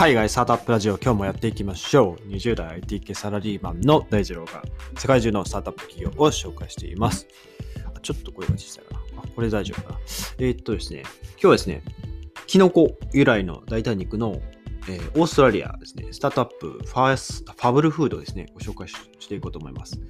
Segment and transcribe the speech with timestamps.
[0.00, 2.28] 海外スタートアップラジオ今日もやっていきましょう。
[2.30, 4.62] 20代 IT 系サラリーマンの大二郎が
[4.96, 7.26] 世界中のスタートアップ企業を紹介しています。
[7.94, 9.00] あちょっと声が小さいかな。
[9.18, 9.98] あ、これ大丈夫かな。
[10.38, 11.02] えーっとですね、
[11.32, 11.82] 今日はですね、
[12.46, 14.40] キノコ由来の代替肉の、
[14.88, 20.00] えーオーストラリアですね、スタートアップファース Fable Food ですね、ご紹介していこうと思います。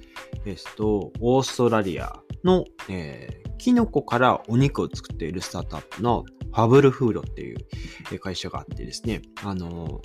[0.45, 10.01] えっと、オーストラリアの、えーキノコからお肉を作っているスタートアップのファブルフードっていう会社があってですね、あの、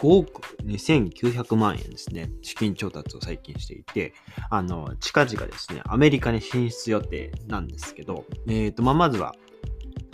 [0.00, 4.14] 5億2900万円ですね、資金調達を最近していて、
[4.50, 9.34] あの、近々ですね、アメリカに進出予定なんですけど、えっ、と、まあ、まずは、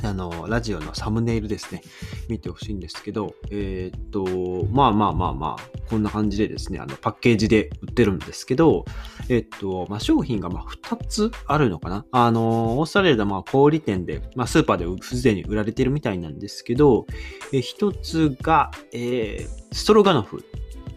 [0.05, 1.83] あの、ラジオのサムネイルですね、
[2.29, 4.25] 見てほしいんですけど、えっ、と、
[4.71, 8.85] まあまあまあまあ、こんな感じでですね、あの、パッケージで売ってるんですけど、
[9.29, 12.05] えっ、と、まあ、商品がま2つあるのかな。
[12.11, 17.07] あの、オーストラリアでま小売店で、まあ、スーパーですでに売られてるみたいなんですけど、
[17.53, 20.45] え1つが、えストロガノフ。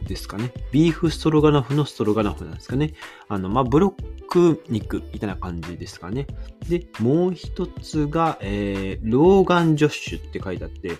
[0.06, 0.52] ですかね。
[0.72, 2.94] ビーフストロガノフのストロガノフなんですかね。
[3.28, 6.28] あの、まあ、ブロック肉みたいな感じですかね。
[6.70, 10.92] で、もう一つが、えー、ローガンジョッシュって書いてあって、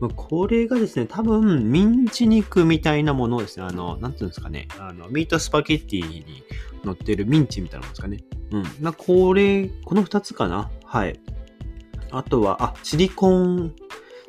[0.00, 6.42] まあこれがですね、多分、ミンチ肉みたいなものですね、あの、なんていうんですかね、あの、ミートスパゲッティに
[6.84, 8.18] 乗ってるミンチみたいなものですかね。
[8.52, 8.62] うん。
[8.80, 10.70] まあ、これ、この二つかな。
[10.84, 11.18] はい。
[12.10, 13.74] あとは、あ、チリコーン、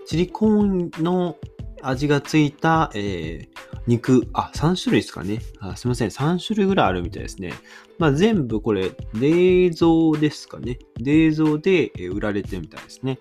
[0.06, 1.38] チリコーンの
[1.82, 3.50] 味がついた、えー
[3.88, 5.42] 肉、あ、3種類ですかね。
[5.60, 6.10] あすいません。
[6.10, 7.54] 3種類ぐらいあるみたいですね。
[7.98, 10.80] まあ、全部これ、冷蔵ですかね。
[11.00, 13.20] 冷蔵で売られてるみたいですね。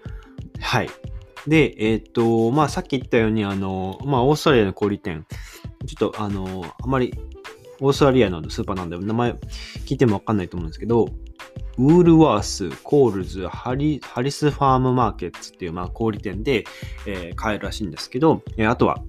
[0.61, 0.91] はい。
[1.47, 5.27] で、えっ、と、まあ、さっき言ったように、あの、まあ、オーストラリアの小売店、
[5.87, 7.15] ちょっと、あの、あまり、
[7.81, 9.33] オーストラリアのスーパーなんで、名前
[9.87, 11.09] 聞いてもわかんないと思うんですけど、
[11.79, 16.65] Woolworths、Coles、ハリ Harris Farm Markets っていう、まあ、小売店で、
[17.07, 19.03] えー買えるらしいんですけど、えーあとは、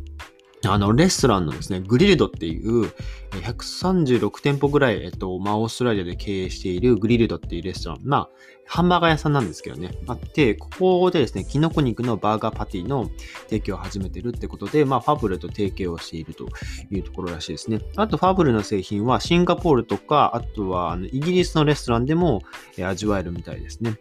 [0.68, 2.92] あの、レストランのですね、 Grill'd っていう、
[3.32, 8.00] 136店舗ぐらい、えっと、まあ、オーストラリアで経営している Grill'd っていうレストラン。
[8.04, 8.30] まあ、
[8.68, 13.10] ハンバーガー屋さんなんですけどね、あって、ここでですね、キノコ肉のバーガーパティの
[13.50, 16.48] 提供を始めてるってことで、まあ、 Fable と提携をしていると
[16.92, 17.80] いうところらしいですね。
[17.96, 22.44] あと、ファブルの製品はシンガポールとか、あとはあのイギリスのレストランでも、
[22.84, 23.98] 味わえるみたいですね。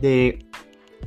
[0.00, 0.38] で、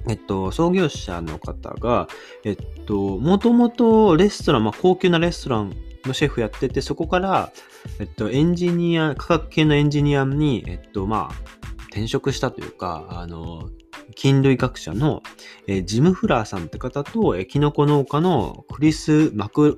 [0.08, 2.08] えっと、創業者の方が、
[2.44, 5.76] えっと、もともとレストラン、まあ、高級なレストラン
[6.06, 7.52] のシェフやってて、そこから、
[8.00, 11.52] えっと、エンジニア、価格系のエンジニアに、えっと、まあ、
[11.90, 13.70] 転職したというか、あの、
[14.16, 15.22] 菌類学者の、
[15.68, 19.78] えージム・フラーさんって方と、えーキノコ農家のクリス・マク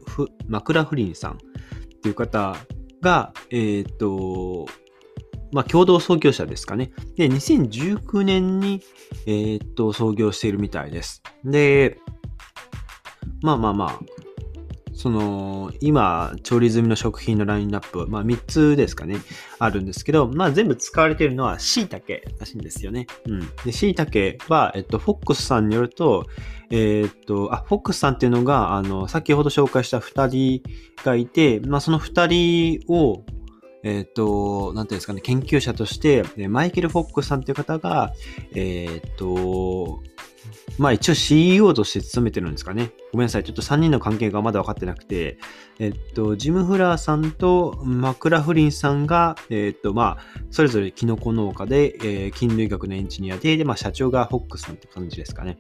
[0.74, 1.36] ラフリンさんっ
[2.02, 2.56] ていう方
[3.02, 4.68] が、えっと、
[5.54, 6.92] まあ、共同創業者ですかね。
[7.16, 8.82] で、2019年に、
[9.26, 11.22] えーっと、創業しているみたいです。
[11.46, 12.00] で、
[13.42, 14.00] まあまあまあ、
[14.94, 19.18] その、今、調理済みの食品のラインナップ、まあ3つですかね、
[19.60, 22.06] あるんですけど、まあ全部使われているのは椎茸
[22.40, 23.08] らしいんですよね。
[23.28, 23.40] うん。
[23.66, 26.26] で、椎茸は、えっと、フォックスさんによると、
[26.70, 30.64] えーっと、あ、フォックスさんっていうのが、あの、先ほど紹介した2人
[31.04, 33.26] がいて、まあその2人を、
[33.84, 38.14] えーと、なんていうんですかね、研究者として、マイケル・フォックスさんっていう方が、
[38.56, 40.02] えーと、
[40.78, 42.92] まあ一応 CEO として勤めてるんですかね。
[43.12, 43.44] ごめんなさい。
[43.44, 45.38] ちょっと3人の関係がまだ分かってなくて、
[45.80, 55.58] えっと、ジム・フラーさんとマクラフリンさんが、えっと、まあ、それぞれキノコ農家で、えー菌類学のエンジニアで、で、まあ社長がフォックスさんって感じですかね。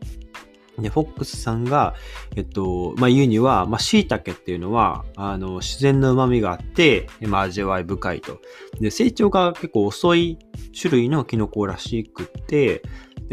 [0.79, 1.93] で、フォックスさんが、
[2.35, 8.39] えっと、まあ、言うには、まあ、椎茸っていうのは、あの、自然の旨味があって、まあ、味わい深いと。
[8.79, 10.39] で、成長が結構遅い
[10.79, 12.81] 種類のキノコらしくって、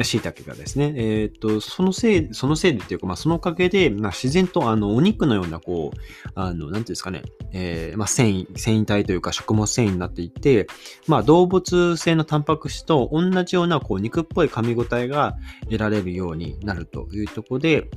[0.03, 5.99] 椎茸がですね、えっと、そのせい、そのせいでっていうか、まあ、そのおかげで、まあ、自然と、あの、お肉のような、こう、
[6.35, 10.67] あの、なんていうんですかね、えーまあ、繊維、繊維体というか、食物繊維になっていて、
[11.07, 17.91] まあ、動物性のタンパク質と同じような、こう、肉っぽい噛み応えが得られるようになるというところで、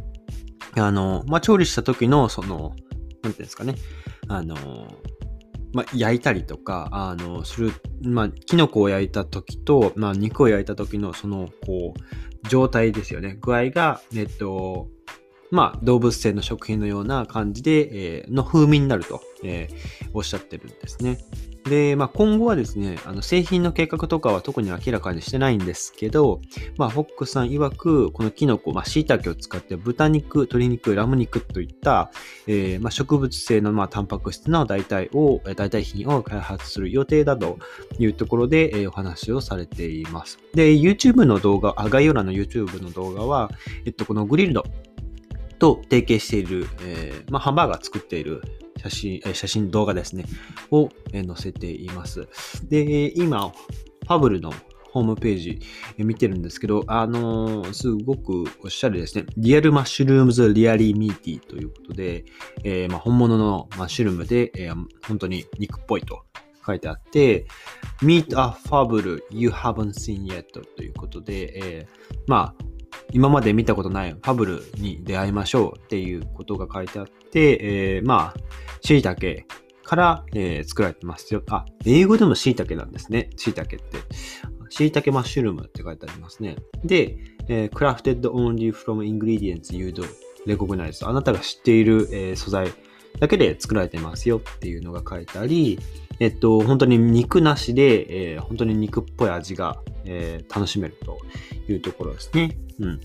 [0.75, 2.75] あの、まあ、調理した時の、その、
[3.21, 3.75] なんていうんですかね、
[4.27, 4.57] あの、
[5.73, 7.71] まあ、焼いたりとか、あの、する、
[8.01, 13.37] まあ、キノコを焼いた時と、まあ、肉を焼いた時の、その、こう、状態ですよね。
[13.41, 14.87] 具合が、えっと、
[15.51, 21.17] まあ、動物性の食品のような感じで、えーの風味になると、えーおっしゃってるんですね。
[21.65, 26.41] で、まあ、今後はですね、あの製品の計画とかは特に明らかにしてないんですけど、
[26.77, 32.11] まあ、フォックさん曰く、このキノコ、まあ、椎茸を使って豚肉、鶏肉、ラム肉といった、
[32.47, 37.57] えーまあ、植物性の、まあ、タンパク質の代替を、代替品を開発する予定だと
[37.97, 40.37] いうところで、えーお話をされています。
[40.53, 43.49] で、YouTube の動画、あ概要欄の YouTube の動画は、
[43.85, 44.63] えっと、このグリルド
[45.63, 48.41] と提携している、えー、まあ、ハンバーガー作っている
[48.75, 50.25] 写真、え写真動画ですね、
[50.71, 52.27] を、え載せています。
[52.67, 54.51] で、今、ファブルの
[54.91, 55.61] ホームページ
[55.97, 59.25] 見てるんですけど、あのー、すごくおしゃれですね。
[59.37, 62.25] リアルマッシュルームズリアリーミーティーということで、
[62.65, 64.75] えー、まあ、本物のマッシュルームで、えー、
[65.07, 66.25] 本当に肉っぽいと
[66.67, 67.47] 書いてあって、
[68.01, 70.43] Meet a Fable you haven't seen yet
[70.75, 71.87] ということで、え、
[72.27, 72.72] まあ、
[73.13, 78.39] 今まで見たことないファブルに出会いましょうっていうことが書いてあって、えー、まあ、
[78.81, 79.45] 椎茸
[79.83, 81.43] から、えー、作られてますよ。
[81.49, 83.29] あ、英語でも椎茸なんですね。
[83.37, 83.99] 椎茸って。
[84.69, 86.55] 椎茸マッシュルームって書いてありますね。
[86.83, 87.15] で、
[87.47, 90.03] えー、crafted only from ingredients you do
[90.47, 92.73] recognize あなたが知っている、えー、素材
[93.19, 95.77] だけで作られてますよっていうのが書いてあり、
[96.23, 101.17] えっと、本当に肉なしで、えー、本当に肉っぽい味が、えー、楽しめると
[101.69, 102.57] いうところですね。
[102.79, 103.01] うん。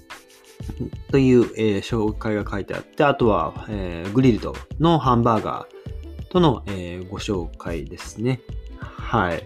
[1.11, 8.41] という、えー、紹介が書いてあって、あとは、え、グリルドのハンバーガーとの、え、ご紹介ですね。
[8.79, 9.45] はい。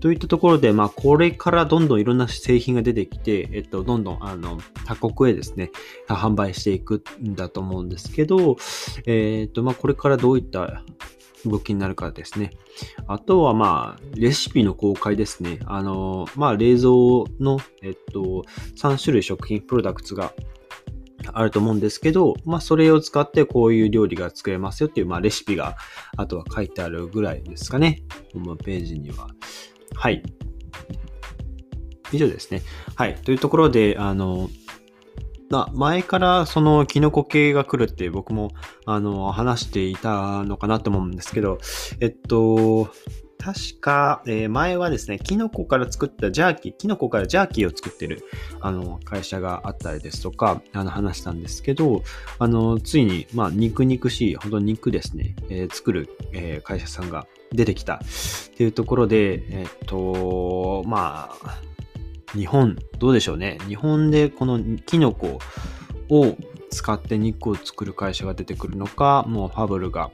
[0.00, 5.72] といったところで、まあ、これからどんどんいろんな製品が出てきて、えっと、どんどん、あの、他国へですね、
[6.08, 8.56] 販売していくんだと思うんですけど、
[9.04, 10.82] えっと、まあ、これからどういった
[11.46, 12.50] 動きになるからですね。
[13.06, 15.58] あとは、まあ、レシピの公開ですね。
[15.66, 16.90] あの、まあ、冷蔵
[17.40, 18.44] の、えっと、
[18.76, 20.32] 3種類食品プロダクツが
[21.32, 25.76] あると思うんですけど、まあ、それを使ってこういう料理が作れますよっていう、まあ、レシピが、
[26.16, 28.02] あとは書いてあるぐらいですかね。
[28.32, 29.28] ホームページには。
[29.94, 30.22] はい。
[32.12, 32.62] 以上ですね。
[32.94, 33.14] はい。
[33.16, 34.48] というところで、あの、
[35.54, 38.50] ま前からそのキノコ系が来るって僕も
[38.86, 41.58] あの話していたのかなと思うんですけど、
[42.00, 42.90] えっと、
[43.38, 48.24] 確か、えー、前はですね、キノコから作ったジャーキー、キノコからジャーキーを作ってる
[48.60, 52.02] あの会社があったりですとか、あの話したんですけど、
[52.38, 57.98] あの、ついに、まあ、肉肉しい、本当に肉ですね、えー、作る、えー、会社さんが出てきたっ
[58.56, 61.60] ていうところで、えっと、まあ、
[62.34, 63.58] 日本、どうでしょうね。
[63.66, 65.38] 日本でこのキノコ
[66.08, 66.36] を
[66.70, 70.10] 使って肉を作る会社が出てくるのか、もうファブルが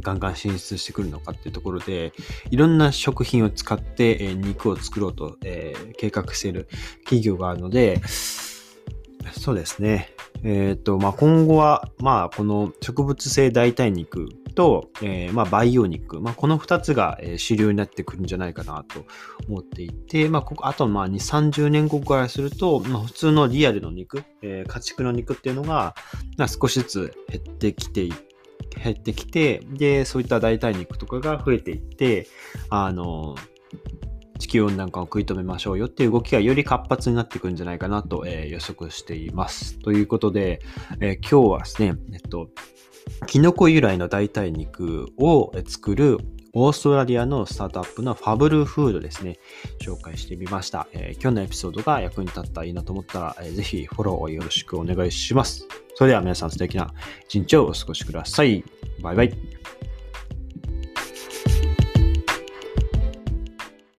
[0.00, 2.12] ガンガン進出してくるのかっていうところで、
[2.50, 6.68] いろんな食品を使って、え肉を作ろうと、えー、計画している
[7.04, 8.00] 企業があるので、
[9.32, 10.10] そうですね。
[10.42, 19.04] えっ、ー、と、まあ、今後は、まあ、この植物性代替肉と、えー、まあ、培養肉、まあ、この2つが、主流になってくるんじゃないかなと
[19.48, 25.94] 思っていて、まあ、ここあと、まあ、2、30年後からすると、まあ、普通のリアルの肉、えー、家畜の肉っていうのが、
[26.36, 28.08] まあ、少しずつ減ってきて
[28.82, 32.26] 減ってきて、で、そういった代替肉とかが増えていって、
[32.70, 33.36] あの、
[34.38, 39.78] 地球温暖化を食い止めましょうよっていう動きがより活発になっていくんじゃないかなと、えー、予測しています。
[39.78, 40.60] ということで、
[41.00, 42.48] えー、今日はですね、えっと、
[43.26, 46.18] キノコ由来の代替肉を作る
[46.56, 49.38] オーストラリアのスタートアップのファブルフードですね、
[49.82, 50.86] 紹介してみました。
[50.92, 55.66] えー、今日のエピソードが役に立ったらいいなと思ったら、えー、ぜひフォローをよろしくお願いします。
[55.96, 56.92] それでは皆さん素敵な
[57.24, 58.62] 一日をお過ごしください。
[59.02, 59.63] バイバイ。